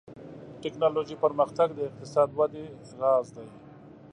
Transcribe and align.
ټکنالوژي 0.63 1.15
پرمختګ 1.23 1.67
د 1.73 1.79
اقتصادي 1.87 2.33
ودې 2.37 2.65
راز 2.99 3.27
دی. 3.35 3.47